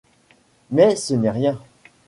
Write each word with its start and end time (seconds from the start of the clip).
Mais 0.71 0.95
ce 0.95 1.13
n’est 1.13 1.29
rien. 1.29 1.61